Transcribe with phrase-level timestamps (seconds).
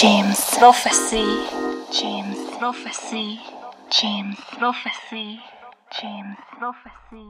[0.00, 1.24] James Prophecy.
[1.90, 3.40] James Prophecy.
[3.90, 5.40] James Prophecy.
[6.00, 7.26] James Prophecy.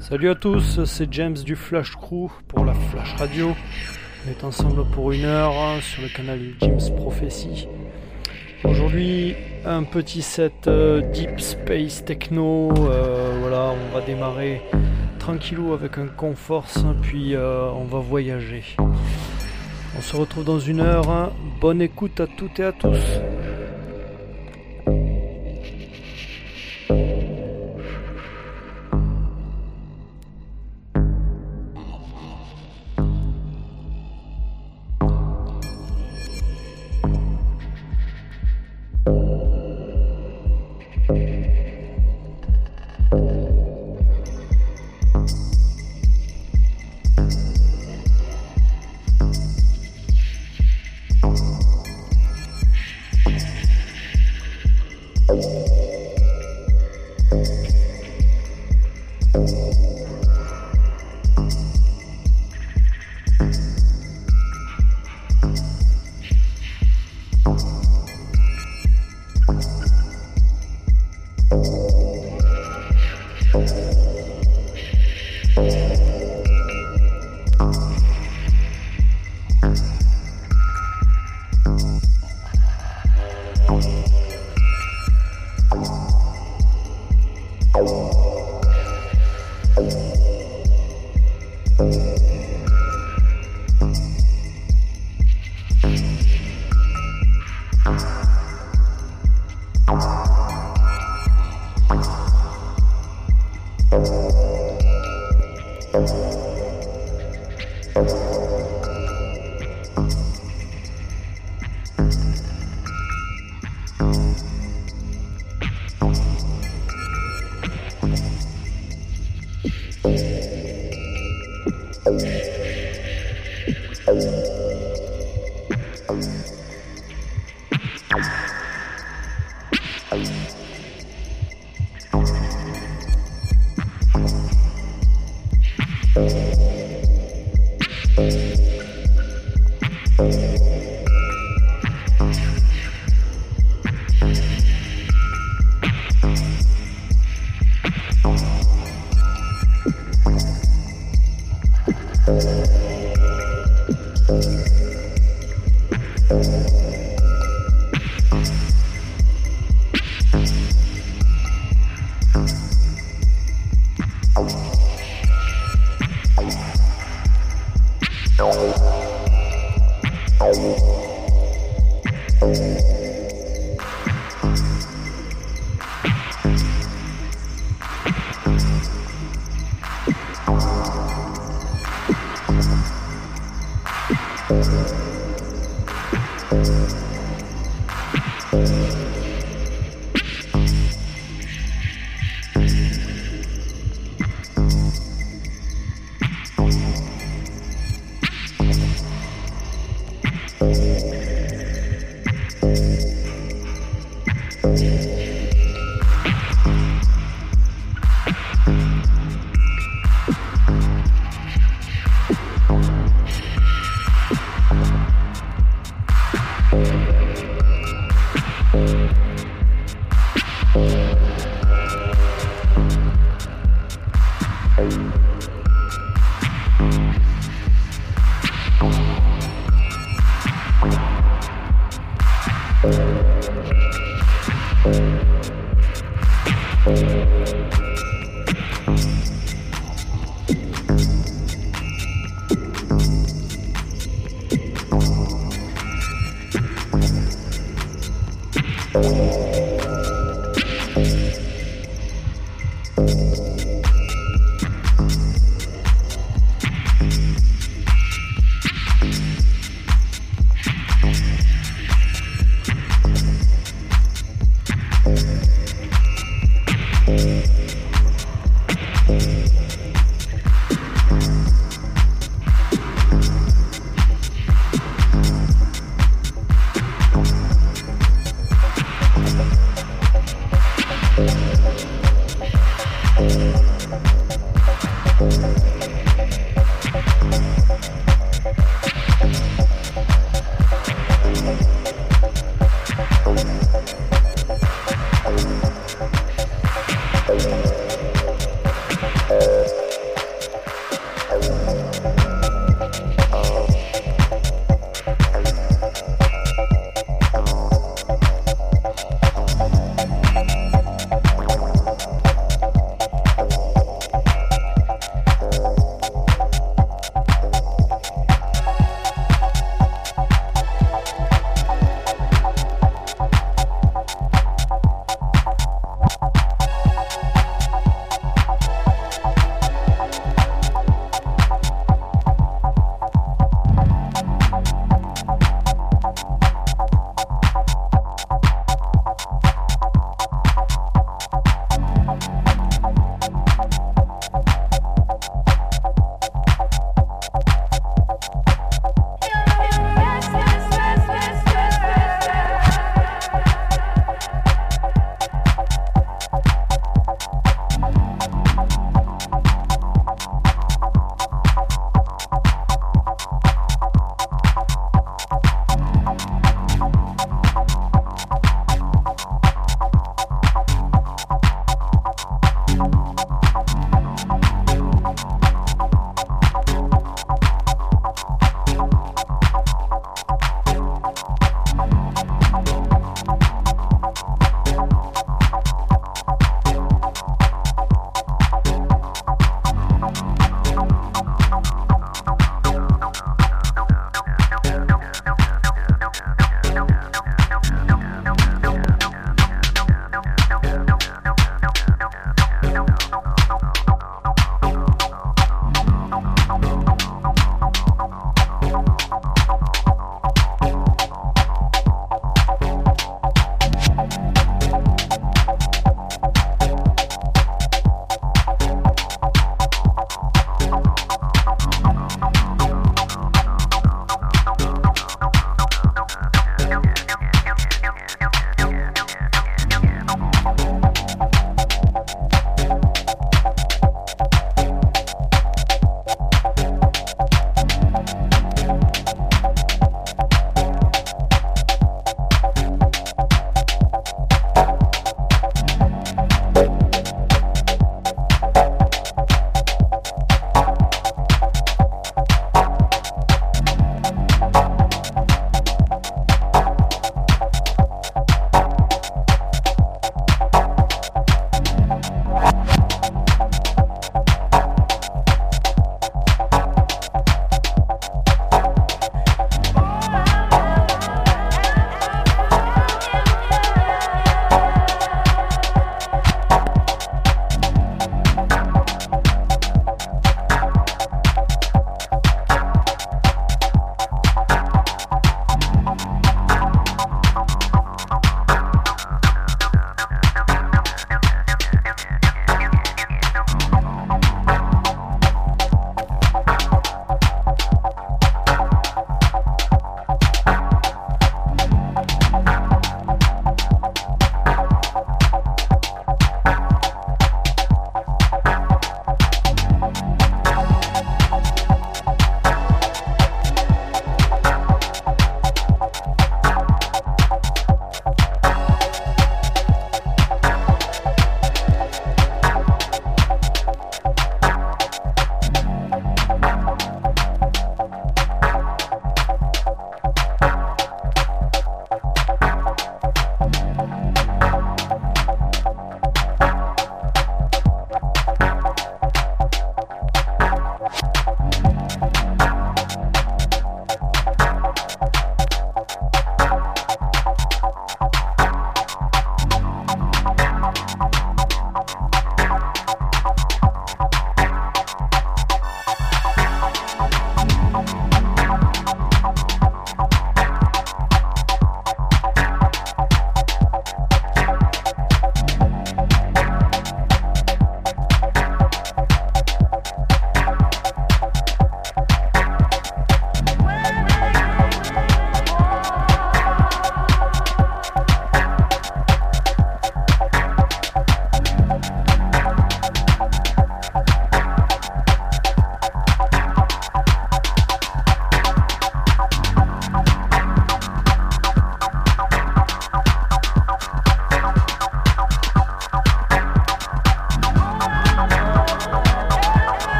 [0.00, 3.54] Salut à tous, c'est James du Flash Crew pour la Flash Radio.
[4.26, 7.68] On est ensemble pour une heure sur le canal James Prophecy.
[8.64, 12.72] Aujourd'hui, un petit set euh, Deep Space Techno.
[12.76, 14.62] euh, voilà, on va démarrer
[15.22, 18.64] tranquillou avec un Conforce, puis euh, on va voyager.
[19.96, 21.08] On se retrouve dans une heure.
[21.08, 21.30] hein.
[21.60, 22.98] Bonne écoute à toutes et à tous.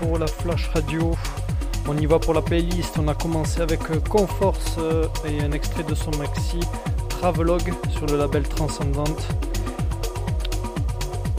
[0.00, 1.12] Pour la Flash Radio.
[1.86, 2.98] On y va pour la playlist.
[2.98, 6.58] On a commencé avec euh, Conforce euh, et un extrait de son maxi
[7.08, 9.18] Travelogue sur le label Transcendent.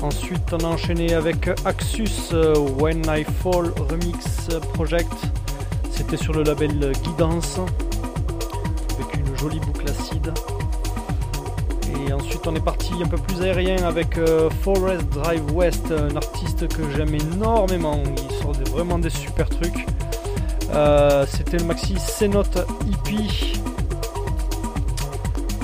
[0.02, 5.14] Ensuite, on a enchaîné avec Axus euh, When I Fall Remix Project.
[5.90, 7.60] C'était sur le label Guidance
[8.96, 10.32] avec une jolie boucle acide.
[12.08, 14.20] Et ensuite, on est parti un peu plus aérien avec
[14.62, 18.02] Forest Drive West, un artiste que j'aime énormément.
[18.72, 19.86] Vraiment des super trucs.
[20.74, 22.58] Euh, c'était le maxi C-Note
[22.88, 23.18] EP.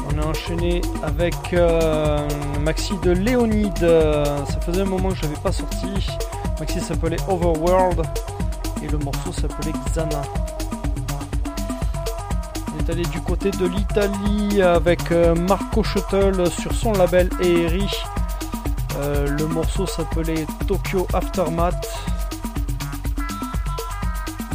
[0.09, 2.27] On a enchaîné avec euh,
[2.61, 3.77] maxi de Léonide.
[3.79, 5.87] Ça faisait un moment que je n'avais pas sorti.
[6.59, 8.01] Maxi s'appelait Overworld
[8.83, 10.21] et le morceau s'appelait Xana
[12.89, 17.89] allé du côté de l'Italie avec euh, Marco Schuttel sur son label ERI.
[18.99, 21.96] Euh, le morceau s'appelait Tokyo Aftermath.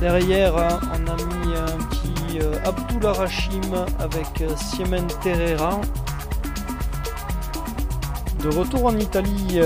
[0.03, 4.27] Derrière, hein, on a mis un petit euh, Abdullah Rashim avec
[4.57, 5.81] Siemen Terrera.
[8.43, 9.61] De retour en Italie,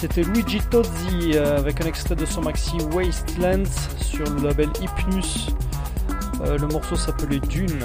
[0.00, 3.64] c'était Luigi Tozzi avec un extrait de son maxi Wastelands
[4.00, 5.48] sur le label Hypnus.
[6.42, 7.84] Euh, le morceau s'appelait Dune.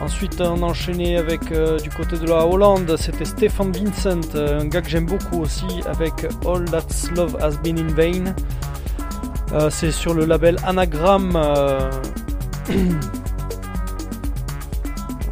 [0.00, 4.60] Ensuite, on a enchaîné avec euh, du côté de la Hollande, c'était Stefan Vincent, euh,
[4.60, 8.34] un gars que j'aime beaucoup aussi, avec All That's Love Has Been in Vain.
[9.70, 11.36] C'est sur le label Anagram.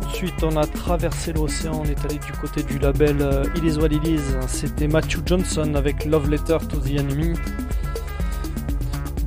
[0.06, 3.16] Ensuite, on a traversé l'océan, on est allé du côté du label
[3.56, 4.20] It Is What It Is.
[4.48, 7.34] C'était Matthew Johnson avec Love Letter to the Enemy.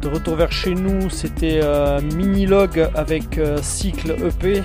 [0.03, 4.61] De retour vers chez nous, c'était euh, Minilog avec euh, Cycle EP.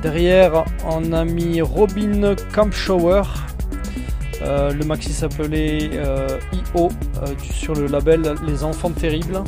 [0.00, 3.20] Derrière, on a mis Robin Campshower.
[4.42, 5.90] Euh, le maxi s'appelait
[6.52, 6.88] IO
[7.52, 9.42] sur le label Les Enfants Terribles.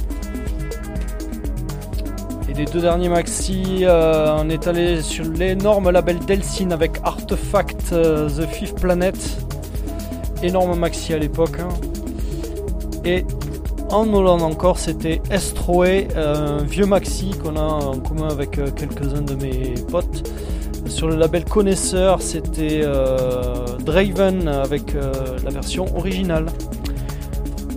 [2.49, 8.47] Et les deux derniers maxi, on est allé sur l'énorme label Delsin avec Artefact The
[8.51, 9.17] Fifth Planet.
[10.43, 11.59] Énorme maxi à l'époque.
[11.61, 11.69] Hein.
[13.05, 13.25] Et
[13.93, 19.21] en Hollande encore, c'était Estroé, un vieux maxi qu'on a en commun avec euh, quelques-uns
[19.21, 20.31] de mes potes.
[20.93, 25.13] Sur le label Connaisseur, c'était euh, Draven avec euh,
[25.43, 26.47] la version originale.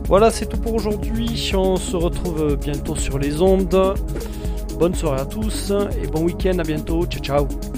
[0.07, 1.51] Voilà, c'est tout pour aujourd'hui.
[1.55, 3.95] On se retrouve bientôt sur les ondes.
[4.77, 5.71] Bonne soirée à tous
[6.03, 6.59] et bon week-end.
[6.59, 7.05] À bientôt.
[7.05, 7.74] Ciao, ciao.